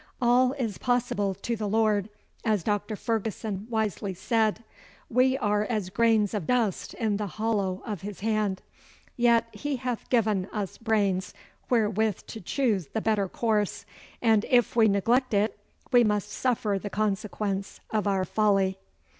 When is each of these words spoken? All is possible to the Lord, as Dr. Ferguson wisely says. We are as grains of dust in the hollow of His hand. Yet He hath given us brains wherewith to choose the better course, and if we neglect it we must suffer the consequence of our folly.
All 0.19 0.53
is 0.53 0.79
possible 0.79 1.35
to 1.35 1.55
the 1.55 1.69
Lord, 1.69 2.09
as 2.43 2.63
Dr. 2.63 2.95
Ferguson 2.95 3.67
wisely 3.69 4.15
says. 4.15 4.55
We 5.11 5.37
are 5.37 5.63
as 5.63 5.91
grains 5.91 6.33
of 6.33 6.47
dust 6.47 6.95
in 6.95 7.17
the 7.17 7.27
hollow 7.27 7.83
of 7.85 8.01
His 8.01 8.21
hand. 8.21 8.63
Yet 9.15 9.45
He 9.53 9.75
hath 9.75 10.09
given 10.09 10.47
us 10.51 10.79
brains 10.79 11.35
wherewith 11.69 12.25
to 12.29 12.41
choose 12.41 12.87
the 12.87 13.01
better 13.01 13.29
course, 13.29 13.85
and 14.23 14.43
if 14.49 14.75
we 14.75 14.87
neglect 14.87 15.35
it 15.35 15.59
we 15.91 16.03
must 16.03 16.31
suffer 16.31 16.79
the 16.79 16.89
consequence 16.89 17.79
of 17.91 18.07
our 18.07 18.25
folly. 18.25 18.79